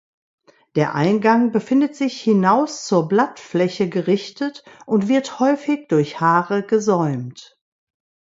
[0.75, 7.55] Der Eingang befindet sich hinaus zur Blattfläche gerichtet und wird häufig durch Haare gesäumt.